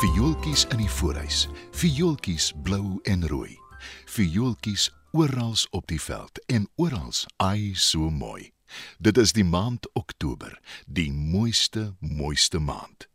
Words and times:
Viooltjies 0.00 0.66
in 0.72 0.80
die 0.82 0.90
voorhuis, 0.90 1.48
viooltjies 1.76 2.52
blou 2.64 2.98
en 3.04 3.28
rooi. 3.28 3.58
Viooltjies 4.06 4.90
oral 5.12 5.56
op 5.70 5.86
die 5.86 6.00
veld 6.00 6.44
en 6.46 6.68
oral 6.74 7.12
ai 7.36 7.74
so 7.74 8.10
mooi. 8.10 8.52
Dit 8.98 9.18
is 9.18 9.32
die 9.32 9.44
maand 9.44 9.88
Oktober, 9.92 10.60
die 10.86 11.12
mooiste 11.12 11.94
mooiste 11.98 12.58
maand. 12.58 13.08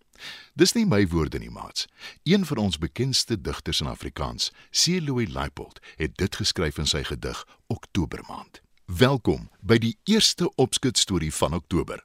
Dis 0.54 0.74
nie 0.74 0.86
my 0.86 1.08
woorde 1.08 1.40
nie, 1.40 1.52
maats. 1.52 1.88
Een 2.24 2.46
van 2.46 2.58
ons 2.58 2.78
bekendste 2.78 3.42
digters 3.42 3.82
in 3.82 3.88
Afrikaans, 3.88 4.52
C.Louis 4.72 5.30
Leipold, 5.30 5.80
het 5.96 6.18
dit 6.18 6.36
geskryf 6.36 6.78
in 6.78 6.88
sy 6.88 7.04
gedig 7.04 7.46
Oktobermaand. 7.68 8.62
Welkom 8.86 9.50
by 9.62 9.78
die 9.78 9.98
eerste 10.04 10.52
opskud 10.56 10.98
storie 10.98 11.34
van 11.34 11.54
Oktober. 11.54 12.04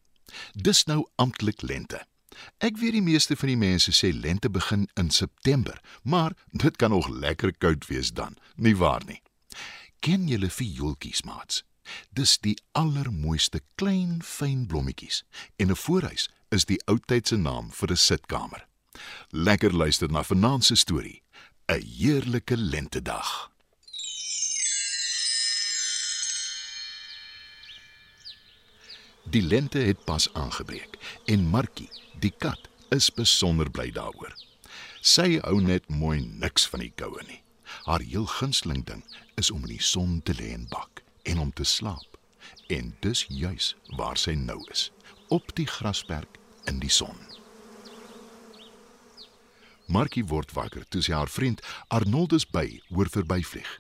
Dis 0.54 0.84
nou 0.84 1.04
amptelik 1.14 1.62
lente. 1.62 2.02
Ek 2.58 2.78
weet 2.78 2.94
die 2.96 3.04
meeste 3.04 3.36
van 3.36 3.50
die 3.52 3.58
mense 3.58 3.92
sê 3.94 4.12
lente 4.14 4.50
begin 4.50 4.86
in 4.94 5.10
September, 5.10 5.80
maar 6.02 6.36
dit 6.52 6.76
kan 6.76 6.90
nog 6.90 7.08
lekker 7.10 7.52
koud 7.58 7.86
wees 7.90 8.14
dan, 8.14 8.38
nie 8.56 8.76
waar 8.76 9.04
nie? 9.06 9.20
Ken 10.00 10.28
julle 10.28 10.48
viooltjies, 10.48 11.20
maats? 11.28 11.60
Dis 12.16 12.38
die 12.40 12.56
allermooiste 12.78 13.60
klein 13.76 14.20
fyn 14.24 14.62
blommetjies 14.70 15.24
en 15.60 15.70
'n 15.70 15.76
voorhuis 15.76 16.28
is 16.56 16.64
die 16.64 16.80
ou 16.86 16.96
tyd 16.98 17.28
se 17.28 17.36
naam 17.36 17.68
vir 17.72 17.90
'n 17.92 17.96
sitkamer. 17.96 18.66
Lekker 19.30 19.72
luister 19.72 20.08
na 20.08 20.22
vanaand 20.22 20.64
se 20.64 20.74
storie. 20.74 21.22
'n 21.68 21.82
Heerlike 21.82 22.56
lentedag. 22.56 23.50
Die 29.30 29.42
lente 29.42 29.78
het 29.78 30.04
pas 30.04 30.32
aangebreek 30.32 31.22
en 31.24 31.46
Markie, 31.46 31.90
die 32.18 32.32
kat, 32.38 32.68
is 32.90 33.10
besonder 33.10 33.70
bly 33.70 33.90
daaroor. 33.90 34.34
Sy 35.00 35.38
hou 35.38 35.60
net 35.60 35.88
mooi 35.88 36.20
niks 36.20 36.66
van 36.66 36.80
die 36.80 36.92
koue 36.96 37.22
nie. 37.28 37.42
Haar 37.84 38.04
heel 38.04 38.26
gunsteling 38.26 38.84
ding 38.84 39.04
is 39.40 39.50
om 39.50 39.64
in 39.64 39.74
die 39.76 39.82
son 39.82 40.20
te 40.22 40.34
lê 40.36 40.52
en 40.52 40.66
bak 40.68 41.02
en 41.22 41.38
om 41.38 41.52
te 41.52 41.64
slaap. 41.64 42.18
En 42.68 42.94
dis 43.00 43.24
juis 43.28 43.74
waar 43.96 44.18
sy 44.18 44.34
nou 44.38 44.60
is, 44.70 44.90
op 45.28 45.54
die 45.54 45.66
grasperk 45.66 46.38
in 46.70 46.80
die 46.80 46.92
son. 46.92 47.16
Markie 49.90 50.24
word 50.24 50.52
wakker 50.54 50.84
toe 50.88 51.02
sy 51.02 51.14
haar 51.16 51.30
vriend 51.30 51.62
Arnoldus 51.90 52.46
by 52.46 52.66
hoor 52.94 53.10
verbyvlieg. 53.10 53.70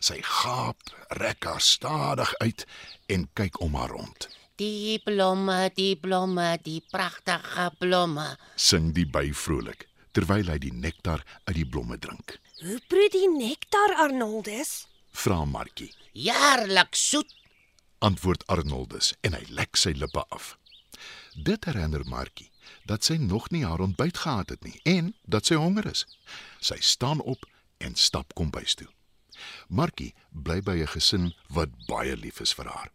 Sy 0.00 0.18
gaap, 0.24 0.80
rek 1.20 1.44
haar 1.44 1.60
stadig 1.60 2.32
uit 2.40 2.64
en 3.12 3.28
kyk 3.36 3.60
om 3.60 3.76
haar 3.76 3.92
rond. 3.92 4.28
Die 4.60 4.98
blomme, 5.04 5.70
die 5.76 5.94
blomme, 6.00 6.56
die 6.64 6.80
pragtige 6.92 7.70
blomme. 7.80 8.26
Sing 8.56 8.92
die 8.96 9.08
by 9.08 9.28
vrolik 9.36 9.88
terwyl 10.12 10.50
hy 10.52 10.58
die 10.60 10.72
nektar 10.76 11.22
uit 11.48 11.56
die 11.56 11.68
blomme 11.68 11.96
drink. 11.96 12.36
Hoe 12.62 12.78
proe 12.86 13.08
die 13.10 13.26
nektar 13.26 13.90
Arnoldus? 13.98 14.86
Vra 15.10 15.44
Markie. 15.44 15.94
Jaarlik 16.12 16.94
soet. 16.94 17.32
Antwoord 17.98 18.46
Arnoldus 18.46 19.08
en 19.26 19.34
hy 19.34 19.40
lek 19.50 19.74
sy 19.74 19.90
lippe 19.98 20.22
af. 20.30 20.52
Dit 21.34 21.66
herinner 21.66 22.04
Markie 22.06 22.52
dat 22.86 23.02
sy 23.02 23.16
nog 23.18 23.48
nie 23.50 23.64
haar 23.66 23.82
ontbyt 23.82 24.20
gehad 24.22 24.54
het 24.54 24.62
nie 24.62 24.78
en 24.86 25.10
dat 25.26 25.50
sy 25.50 25.58
honger 25.58 25.88
is. 25.90 26.04
Sy 26.62 26.78
staan 26.78 27.24
op 27.34 27.48
en 27.82 27.98
stap 27.98 28.30
kombuis 28.38 28.76
toe. 28.78 28.86
Markie 29.66 30.12
bly 30.30 30.60
by 30.62 30.76
'n 30.84 30.92
gesin 30.94 31.32
wat 31.50 31.74
baie 31.90 32.14
lief 32.16 32.38
is 32.40 32.54
vir 32.54 32.70
haar. 32.70 32.92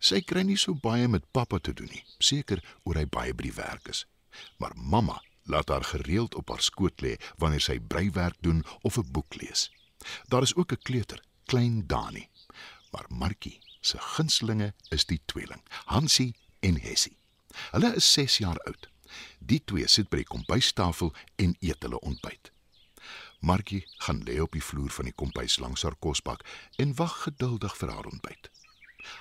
Sy 0.00 0.22
kry 0.24 0.40
nie 0.42 0.56
so 0.56 0.72
baie 0.72 1.08
met 1.08 1.32
pappa 1.32 1.58
te 1.58 1.74
doen 1.74 1.92
nie, 1.92 2.04
seker 2.18 2.64
oor 2.84 2.96
hy 2.96 3.04
baie 3.04 3.34
by 3.34 3.42
die 3.42 3.60
werk 3.60 3.88
is. 3.88 4.06
Maar 4.56 4.72
mamma 4.74 5.20
laat 5.42 5.68
haar 5.68 5.84
gereeld 5.84 6.34
op 6.34 6.48
haar 6.48 6.62
skoot 6.62 7.00
lê 7.00 7.16
wanneer 7.36 7.60
sy 7.60 7.78
breiwerk 7.80 8.36
doen 8.40 8.64
of 8.80 8.96
'n 8.96 9.10
boek 9.10 9.34
lees. 9.34 9.70
Daar 10.28 10.42
is 10.42 10.54
ook 10.54 10.72
'n 10.72 10.82
kleuter, 10.82 11.24
klein 11.44 11.86
Dani. 11.86 12.28
Maar 12.90 13.04
Markie 13.08 13.60
se 13.80 13.98
gunstelinge 13.98 14.74
is 14.88 15.06
die 15.06 15.20
tweeling, 15.24 15.62
Hansie 15.84 16.34
en 16.60 16.80
Hessie. 16.80 17.16
Hulle 17.70 17.94
is 17.94 18.12
6 18.12 18.38
jaar 18.38 18.58
oud. 18.58 18.88
Die 19.38 19.62
twee 19.64 19.88
sit 19.88 20.08
by 20.08 20.16
die 20.22 20.24
kombuistafel 20.24 21.14
en 21.36 21.56
eet 21.60 21.82
hulle 21.82 22.00
ontbyt. 22.00 22.52
Markie 23.38 23.82
gaan 24.04 24.22
lê 24.22 24.40
op 24.40 24.52
die 24.52 24.62
vloer 24.62 24.90
van 24.90 25.04
die 25.04 25.14
kombuis 25.14 25.58
langs 25.58 25.82
haar 25.82 25.96
kosbak 25.98 26.44
en 26.76 26.94
wag 26.94 27.22
geduldig 27.22 27.76
vir 27.76 27.90
haar 27.90 28.06
ontbyt. 28.06 28.50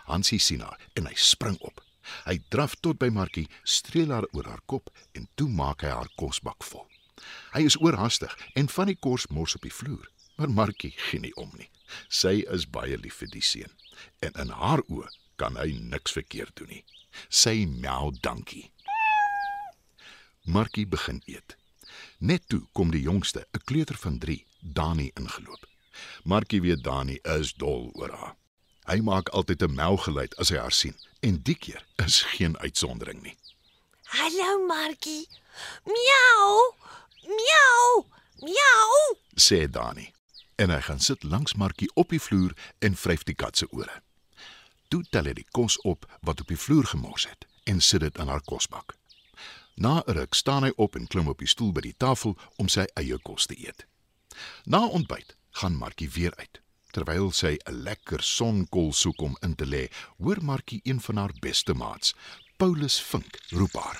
Hansie 0.05 0.39
sien 0.39 0.61
haar 0.61 0.79
en 0.93 1.07
hy 1.09 1.15
spring 1.15 1.57
op. 1.59 1.81
Hy 2.25 2.39
draf 2.49 2.75
tot 2.81 2.99
by 2.99 3.09
Markie, 3.09 3.47
streel 3.63 4.11
haar 4.11 4.27
oor 4.31 4.47
haar 4.49 4.63
kop 4.65 4.89
en 5.17 5.27
toe 5.35 5.49
maak 5.49 5.85
hy 5.85 5.93
haar 5.93 6.09
kosbak 6.17 6.63
vol. 6.63 6.87
Hy 7.53 7.65
is 7.69 7.77
oorhaastig 7.81 8.33
en 8.55 8.69
van 8.69 8.89
die 8.91 8.97
kos 8.97 9.27
mors 9.29 9.55
op 9.55 9.67
die 9.67 9.73
vloer, 9.73 10.07
maar 10.37 10.49
Markie 10.49 10.93
gee 11.09 11.21
nie 11.21 11.35
om 11.35 11.51
nie. 11.57 11.69
Sy 12.09 12.41
is 12.49 12.65
baie 12.65 12.97
lief 12.97 13.21
vir 13.21 13.31
die 13.33 13.45
seun 13.45 13.73
en 14.25 14.37
in 14.41 14.53
haar 14.55 14.81
oë 14.87 15.09
kan 15.41 15.57
hy 15.59 15.71
niks 15.93 16.15
verkeerd 16.17 16.55
doen 16.57 16.71
nie. 16.71 16.83
Sy 17.29 17.65
miau 17.67 18.11
dankie. 18.23 18.71
Markie 20.45 20.87
begin 20.89 21.21
eet. 21.29 21.57
Net 22.19 22.47
toe 22.49 22.63
kom 22.73 22.91
die 22.91 23.03
jongste, 23.03 23.45
'n 23.53 23.65
kleuter 23.65 23.97
van 23.97 24.17
3, 24.17 24.45
Dani 24.61 25.11
ingeloop. 25.15 25.65
Markie 26.23 26.61
weet 26.61 26.83
Dani 26.83 27.19
is 27.23 27.53
dol 27.53 27.91
oor 27.93 28.11
haar. 28.11 28.35
Hy 28.89 28.99
maak 29.01 29.29
altyd 29.29 29.61
'n 29.61 29.73
melgeluid 29.73 30.35
as 30.35 30.49
hy 30.49 30.57
haar 30.57 30.71
sien 30.71 30.97
en 31.19 31.41
die 31.41 31.55
keer 31.55 31.85
is 31.95 32.21
geen 32.21 32.57
uitsondering 32.57 33.21
nie. 33.21 33.37
Hallo 34.03 34.65
Markie. 34.65 35.27
Miau! 35.85 36.73
Miau! 37.23 38.05
Miau! 38.39 39.17
sê 39.35 39.69
Dani. 39.69 40.13
En 40.55 40.69
hy 40.69 40.81
gaan 40.81 40.99
sit 40.99 41.23
langs 41.23 41.53
Markie 41.53 41.91
op 41.93 42.09
die 42.09 42.21
vloer 42.21 42.53
en 42.79 42.95
vryf 42.95 43.23
die 43.23 43.35
kat 43.35 43.57
se 43.57 43.67
ore. 43.69 44.01
Toe 44.87 45.03
tel 45.09 45.29
hy 45.29 45.33
die 45.33 45.47
kos 45.51 45.77
op 45.87 46.05
wat 46.21 46.41
op 46.41 46.47
die 46.47 46.59
vloer 46.59 46.85
gemors 46.85 47.27
het 47.29 47.45
en 47.63 47.81
sit 47.81 48.01
dit 48.01 48.17
in 48.17 48.27
haar 48.27 48.43
kosbak. 48.43 48.97
Na 49.75 50.03
'n 50.05 50.13
ruk 50.17 50.33
staan 50.33 50.63
hy 50.63 50.73
op 50.75 50.95
en 50.95 51.07
klim 51.07 51.27
op 51.27 51.39
die 51.39 51.47
stoel 51.47 51.71
by 51.71 51.81
die 51.81 51.97
tafel 51.97 52.37
om 52.57 52.67
sy 52.67 52.85
eie 52.93 53.17
kos 53.17 53.45
te 53.45 53.55
eet. 53.67 53.85
Na 54.65 54.85
ontbyt 54.85 55.35
gaan 55.51 55.75
Markie 55.75 56.09
weer 56.09 56.35
uit. 56.35 56.61
Terwyl 56.91 57.31
sy 57.31 57.57
'n 57.65 57.83
lekker 57.83 58.21
sonkol 58.21 58.93
soek 58.93 59.21
om 59.21 59.37
in 59.41 59.55
te 59.55 59.65
lê, 59.65 59.91
hoor 60.17 60.43
Markie 60.43 60.81
een 60.83 61.01
van 61.01 61.17
haar 61.17 61.33
beste 61.39 61.73
maats, 61.73 62.13
Paulus 62.57 63.01
Vink, 63.01 63.39
roep 63.49 63.73
haar. 63.73 63.99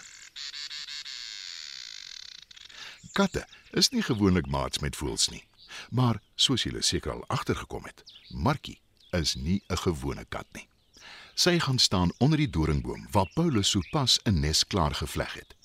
Katte 3.12 3.48
is 3.72 3.90
nie 3.90 4.02
gewoonlik 4.02 4.48
maats 4.48 4.80
met 4.80 4.96
voëls 4.96 5.30
nie. 5.30 5.44
Maar 5.90 6.22
soos 6.36 6.64
julle 6.64 6.82
seker 6.82 7.12
al 7.12 7.24
agtergekom 7.28 7.84
het, 7.84 8.04
Markie 8.30 8.80
is 9.12 9.36
nie 9.36 9.64
'n 9.70 9.78
gewone 9.78 10.26
kat 10.26 10.48
nie. 10.54 10.68
Sy 11.36 11.60
gaan 11.60 11.80
staan 11.80 12.12
onder 12.18 12.38
die 12.38 12.50
doringboom 12.50 13.08
waar 13.12 13.32
Paulus 13.34 13.70
sopas 13.70 14.20
'n 14.26 14.40
nes 14.40 14.68
klaar 14.68 14.96
gevleg 14.96 15.34
het 15.34 15.56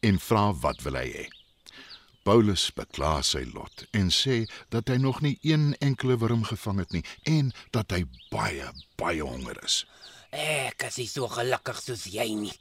en 0.00 0.18
vra 0.18 0.52
wat 0.52 0.82
wil 0.82 0.94
hy 0.94 1.08
hê. 1.12 1.41
Paulus 2.22 2.70
bekla 2.76 3.16
sy 3.26 3.42
lot 3.50 3.84
en 3.98 4.10
sê 4.14 4.44
dat 4.70 4.88
hy 4.92 4.96
nog 5.02 5.20
nie 5.24 5.38
een 5.42 5.72
enkele 5.80 6.16
wurm 6.22 6.44
gevang 6.46 6.78
het 6.78 6.92
nie 6.94 7.02
en 7.26 7.52
dat 7.74 7.90
hy 7.90 8.04
baie 8.30 8.68
baie 8.96 9.22
honger 9.26 9.58
is. 9.64 9.84
Ek 10.30 10.84
is 10.86 10.98
nie 10.98 11.08
so 11.10 11.26
gelukkig 11.28 11.80
soos 11.82 12.06
jy 12.06 12.28
nie. 12.34 12.54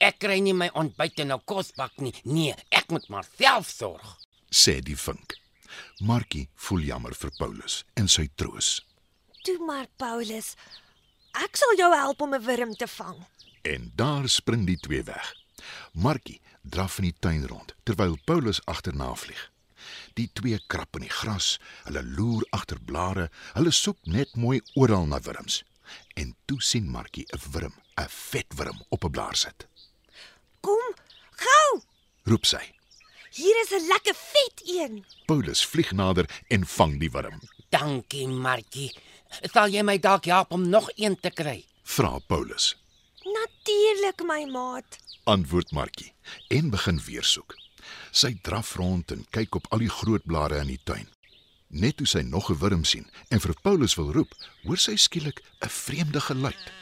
Ek 0.00 0.18
kry 0.22 0.38
nie 0.40 0.54
my 0.54 0.70
ontbyt 0.74 1.18
in 1.20 1.32
'n 1.32 1.42
kosbak 1.44 1.92
nie. 2.00 2.14
Nee, 2.24 2.54
ek 2.70 2.88
moet 2.90 3.08
maar 3.08 3.26
self 3.38 3.68
sorg. 3.70 4.18
sê 4.50 4.80
die 4.80 4.96
vink. 4.96 5.36
Markie 6.00 6.48
voel 6.54 6.80
jammer 6.80 7.14
vir 7.14 7.30
Paulus 7.38 7.84
en 7.96 8.08
sy 8.08 8.28
troos. 8.36 8.80
Toe 9.44 9.58
maar 9.66 9.86
Paulus. 9.96 10.56
Ek 11.34 11.56
sal 11.56 11.76
jou 11.76 11.92
help 11.94 12.20
om 12.20 12.34
'n 12.34 12.44
wurm 12.44 12.74
te 12.74 12.86
vang. 12.86 13.16
En 13.64 13.92
daar 13.94 14.28
spring 14.28 14.66
die 14.66 14.76
twee 14.76 15.02
weg. 15.02 15.41
Markie 15.92 16.40
draf 16.62 16.98
in 16.98 17.10
die 17.10 17.18
tuin 17.18 17.46
rond 17.46 17.74
terwyl 17.82 18.18
Paulus 18.24 18.60
agterna 18.64 19.14
vlieg. 19.14 19.50
Die 20.14 20.30
twee 20.32 20.60
krap 20.66 20.96
in 20.96 21.06
die 21.06 21.12
gras, 21.12 21.58
hulle 21.86 22.02
loer 22.16 22.46
agter 22.50 22.78
blare, 22.80 23.28
hulle 23.56 23.72
soek 23.74 23.98
net 24.06 24.36
mooi 24.36 24.60
oral 24.74 25.08
na 25.10 25.20
wurms. 25.26 25.62
En 26.14 26.36
toe 26.46 26.60
sien 26.62 26.86
Markie 26.90 27.26
'n 27.32 27.40
wurm, 27.52 27.74
'n 28.00 28.08
vet 28.08 28.54
wurm 28.56 28.84
op 28.88 29.04
'n 29.04 29.10
blaar 29.10 29.36
sit. 29.36 29.66
Kom, 30.60 30.94
gou. 31.30 31.82
Roep 32.24 32.46
sy. 32.46 32.62
Hier 33.30 33.56
is 33.64 33.72
'n 33.72 33.86
lekker 33.86 34.14
vet 34.14 34.62
een. 34.64 35.04
Paulus 35.26 35.66
vlieg 35.66 35.92
nader 35.92 36.28
en 36.48 36.66
vang 36.66 36.98
die 37.00 37.10
wurm. 37.10 37.40
Dankie, 37.68 38.28
Markie. 38.28 38.92
Sal 39.52 39.68
jy 39.68 39.82
my 39.82 39.98
dalk 39.98 40.24
help 40.24 40.52
om 40.52 40.68
nog 40.68 40.90
een 40.94 41.20
te 41.20 41.30
kry? 41.30 41.64
vra 41.82 42.18
Paulus. 42.18 42.76
Natuurlik, 43.24 44.22
my 44.24 44.44
maat. 44.44 44.98
Antwoord 45.24 45.70
Markie 45.70 46.14
en 46.48 46.70
begin 46.70 47.00
weer 47.04 47.24
soek. 47.24 47.54
Sy 48.10 48.34
draf 48.42 48.74
rond 48.74 49.10
en 49.14 49.22
kyk 49.30 49.54
op 49.54 49.66
al 49.70 49.84
die 49.84 49.90
groot 49.90 50.24
blare 50.26 50.58
in 50.58 50.70
die 50.72 50.80
tuin. 50.82 51.06
Net 51.70 51.96
toe 52.00 52.06
sy 52.06 52.22
nog 52.26 52.50
'n 52.50 52.58
wurm 52.58 52.84
sien 52.84 53.06
en 53.28 53.40
vir 53.40 53.54
Paulus 53.62 53.94
wil 53.94 54.12
roep, 54.12 54.34
hoor 54.62 54.76
sy 54.78 54.96
skielik 54.96 55.42
'n 55.60 55.68
vreemde 55.68 56.20
geluid. 56.20 56.72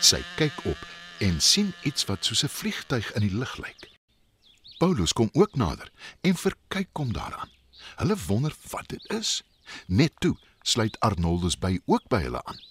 Sy 0.00 0.22
kyk 0.36 0.64
op 0.64 0.86
en 1.20 1.40
sien 1.40 1.72
iets 1.82 2.04
wat 2.04 2.24
soos 2.24 2.42
'n 2.42 2.48
vliegtyg 2.48 3.12
in 3.12 3.28
die 3.28 3.36
lug 3.38 3.56
lyk. 3.56 3.90
Paulus 4.78 5.12
kom 5.12 5.30
ook 5.32 5.54
nader 5.54 5.90
en 6.20 6.34
verkyk 6.36 6.88
hom 6.92 7.12
daaraan. 7.12 7.50
Hulle 7.96 8.16
wonder 8.26 8.54
wat 8.70 8.88
dit 8.88 9.10
is. 9.10 9.42
Net 9.86 10.12
toe 10.18 10.36
sluit 10.62 11.00
Arnoldus 11.00 11.58
by 11.58 11.80
ook 11.86 12.08
by 12.08 12.22
hulle 12.22 12.44
aan. 12.44 12.69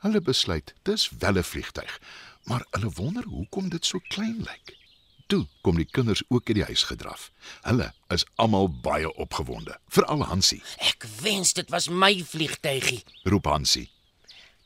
Hulle 0.00 0.20
besluit 0.20 0.74
dis 0.82 1.10
wel 1.18 1.36
'n 1.38 1.44
vliegtyg, 1.44 2.00
maar 2.44 2.66
hulle 2.70 2.90
wonder 2.90 3.24
hoekom 3.24 3.68
dit 3.68 3.86
so 3.86 3.98
klein 4.08 4.38
lyk. 4.38 4.76
Toe 5.26 5.46
kom 5.60 5.76
die 5.76 5.90
kinders 5.90 6.22
ook 6.28 6.46
uit 6.48 6.56
die 6.56 6.64
huis 6.64 6.82
gedraf. 6.82 7.30
Hulle 7.60 7.92
is 8.08 8.24
almal 8.34 8.68
baie 8.80 9.14
opgewonde, 9.14 9.78
veral 9.88 10.24
Hansie. 10.24 10.62
Ek 10.76 11.06
wens 11.20 11.52
dit 11.52 11.70
was 11.70 11.88
my 11.88 12.24
vliegtygie. 12.24 13.04
Roep 13.22 13.44
Hansie. 13.44 13.90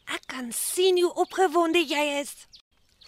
Ek 0.05 0.23
kan 0.27 0.53
sien 0.53 1.03
hoe 1.03 1.15
opgewonde 1.15 1.85
jy 1.89 2.21
is. 2.21 2.47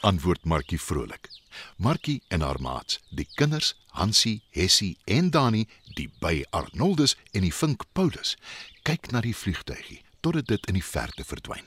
Antwoord 0.00 0.44
Markie 0.44 0.80
vrolik. 0.80 1.30
Markie 1.76 2.22
en 2.28 2.40
haar 2.40 2.60
maats, 2.60 3.00
die 3.10 3.28
kinders, 3.34 3.74
Hansie, 3.86 4.42
Hessie 4.50 4.98
en 5.04 5.30
Dani, 5.30 5.64
die 5.94 6.10
by 6.20 6.44
Arnoldus 6.50 7.16
en 7.32 7.46
die 7.46 7.54
vink 7.54 7.84
Paulus, 7.92 8.36
kyk 8.82 9.10
na 9.10 9.20
die 9.24 9.36
vliegtygie 9.36 10.02
totdat 10.20 10.46
dit 10.46 10.66
in 10.66 10.74
die 10.74 10.84
verte 10.84 11.24
verdwyn. 11.24 11.64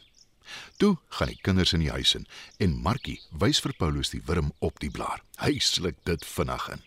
Toe 0.78 0.98
gaan 1.08 1.28
die 1.28 1.40
kinders 1.42 1.74
in 1.74 1.84
die 1.84 1.92
huis 1.92 2.14
in 2.16 2.28
en 2.58 2.78
Markie 2.82 3.20
wys 3.30 3.60
vir 3.60 3.74
Paulus 3.78 4.14
die 4.14 4.22
wurm 4.26 4.54
op 4.60 4.80
die 4.80 4.92
blaar. 4.92 5.24
Hy 5.44 5.58
sluk 5.60 5.98
dit 6.08 6.26
vinnig 6.26 6.70
in. 6.70 6.84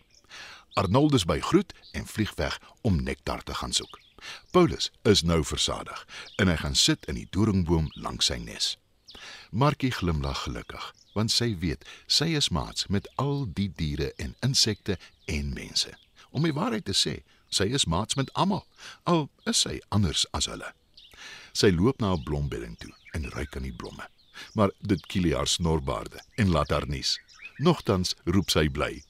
Arnoldus 0.73 1.27
by 1.29 1.37
groet 1.39 1.73
en 1.93 2.07
vlieg 2.09 2.33
weg 2.35 2.57
om 2.81 3.03
nektar 3.03 3.43
te 3.43 3.53
gaan 3.53 3.73
soek. 3.73 3.99
Paulus 4.51 4.89
is 5.03 5.21
nou 5.21 5.43
versadig 5.45 6.07
en 6.41 6.49
hy 6.49 6.55
gaan 6.63 6.75
sit 6.75 7.05
in 7.05 7.19
die 7.19 7.27
doringboom 7.29 7.91
langs 7.93 8.31
sy 8.31 8.39
nes. 8.41 8.73
Markie 9.51 9.91
glimlag 9.93 10.45
gelukkig 10.47 10.89
want 11.13 11.29
sy 11.29 11.51
weet 11.61 11.85
sy 12.09 12.31
is 12.39 12.49
maats 12.49 12.87
met 12.89 13.05
al 13.21 13.45
die 13.45 13.69
diere 13.77 14.09
en 14.17 14.33
insekte 14.41 14.97
en 15.29 15.53
mense. 15.53 15.93
Om 16.33 16.49
die 16.49 16.55
waarheid 16.57 16.87
te 16.89 16.97
sê, 16.97 17.19
sy 17.53 17.69
is 17.77 17.85
maats 17.85 18.17
met 18.17 18.33
almal, 18.33 18.65
al 19.05 19.27
is 19.45 19.61
sy 19.67 19.77
anders 19.93 20.25
as 20.33 20.49
hulle. 20.49 20.73
Sy 21.53 21.69
loop 21.69 22.01
na 22.01 22.15
'n 22.15 22.23
blombedding 22.25 22.77
toe 22.81 22.93
en 23.13 23.29
ruik 23.29 23.55
aan 23.55 23.67
die 23.69 23.75
blomme. 23.75 24.05
Maar 24.57 24.73
dit 24.79 25.05
kiel 25.05 25.31
haar 25.37 25.47
snorbaarde 25.47 26.21
en 26.35 26.49
laat 26.49 26.69
haar 26.73 26.87
nies. 26.89 27.17
Nogtans 27.57 28.15
roep 28.25 28.49
sy 28.49 28.67
bly. 28.69 29.03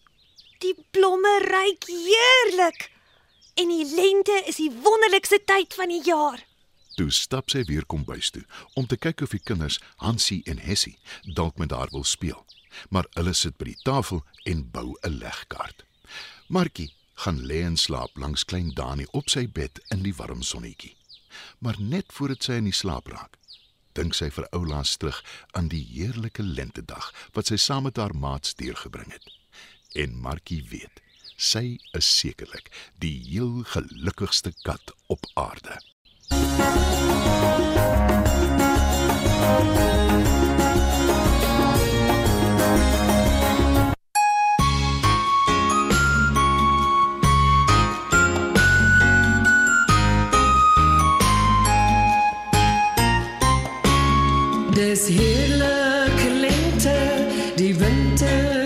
Die 0.64 0.76
blomme 0.92 1.32
ruik 1.48 1.88
heerlik. 1.88 2.90
En 3.56 3.70
die 3.70 3.86
lente 3.86 4.36
is 4.50 4.60
die 4.60 4.72
wonderlikste 4.84 5.40
tyd 5.46 5.74
van 5.78 5.92
die 5.94 6.02
jaar. 6.04 6.42
Toe 6.98 7.10
stap 7.12 7.50
sy 7.50 7.64
weer 7.70 7.86
kombuis 7.90 8.30
toe 8.34 8.44
om 8.78 8.86
te 8.90 8.98
kyk 8.98 9.24
of 9.26 9.34
die 9.34 9.42
kinders, 9.42 9.80
Hansie 10.02 10.42
en 10.50 10.60
Hessie, 10.62 10.98
dalk 11.38 11.58
met 11.62 11.74
haar 11.74 11.90
wil 11.94 12.06
speel. 12.06 12.44
Maar 12.90 13.08
hulle 13.18 13.34
sit 13.38 13.58
by 13.58 13.72
die 13.72 13.82
tafel 13.86 14.24
en 14.50 14.66
bou 14.72 14.94
'n 15.02 15.18
legkaart. 15.22 15.86
Markie 16.48 16.94
gaan 17.24 17.46
lê 17.46 17.62
en 17.64 17.78
slaap 17.78 18.18
langs 18.18 18.46
klein 18.46 18.74
Dani 18.74 19.06
op 19.12 19.30
sy 19.30 19.48
bed 19.48 19.80
in 19.90 20.04
die 20.04 20.16
warm 20.16 20.42
sonnetjie. 20.42 20.96
Maar 21.60 21.80
net 21.80 22.06
voordat 22.14 22.44
sy 22.44 22.60
in 22.62 22.70
die 22.70 22.76
slaap 22.76 23.08
raak, 23.08 23.38
dink 23.98 24.18
sy 24.18 24.30
vir 24.34 24.48
oulaas 24.58 24.98
terug 24.98 25.22
aan 25.58 25.70
die 25.74 25.84
heerlike 25.94 26.44
lentedag 26.44 27.12
wat 27.38 27.52
sy 27.52 27.58
saam 27.62 27.88
met 27.88 28.02
haar 28.02 28.16
maats 28.16 28.56
deurgebring 28.60 29.12
het. 29.14 29.32
En 29.94 30.18
Markie 30.18 30.64
weet, 30.70 31.02
sy 31.38 31.78
is 31.98 32.10
sekerlik 32.20 32.72
die 33.04 33.16
heel 33.30 33.64
gelukkigste 33.76 34.54
kat 34.64 34.96
op 35.14 35.30
aarde. 35.34 35.78
Dis 54.74 55.08
heerlijke 55.08 56.30
lente, 56.40 56.96
die 57.56 57.76
winter 57.76 58.63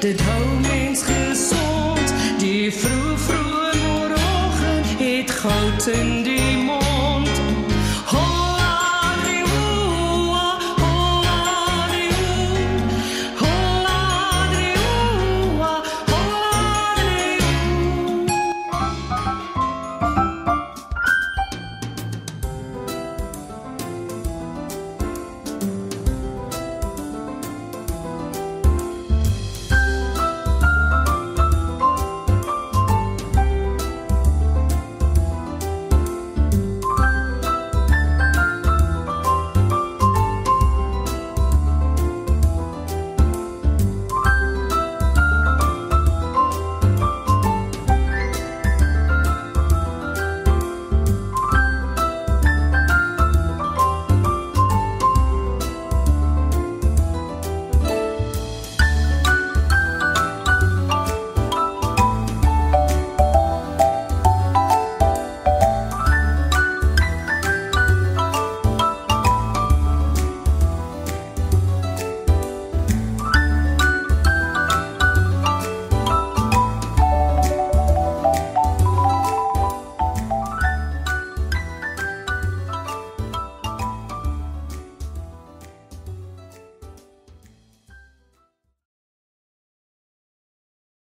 did 0.00 0.20
hope. 0.20 0.55